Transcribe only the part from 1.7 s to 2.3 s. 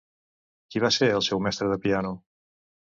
de piano?